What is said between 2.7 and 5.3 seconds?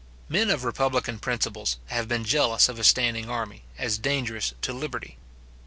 a standing army, as dangerous to liberty.